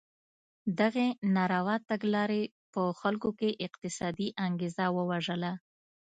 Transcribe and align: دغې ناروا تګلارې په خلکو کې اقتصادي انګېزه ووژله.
دغې 0.79 1.07
ناروا 1.35 1.75
تګلارې 1.89 2.43
په 2.73 2.81
خلکو 2.99 3.29
کې 3.39 3.49
اقتصادي 3.67 4.27
انګېزه 4.45 4.85
ووژله. 4.95 5.53